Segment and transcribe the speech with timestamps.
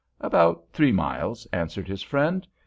[0.19, 2.47] "About three miles," answered his friend.